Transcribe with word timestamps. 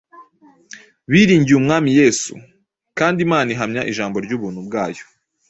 biringiye 1.11 1.57
umwami 1.57 1.89
Yesu,” 1.99 2.33
kandi” 2.97 3.19
Imana 3.27 3.47
ihamya 3.55 3.81
ijambo 3.91 4.17
ry’ubuntu 4.25 4.59
bwayo, 4.67 5.03